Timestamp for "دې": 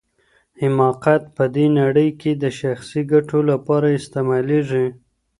1.55-1.65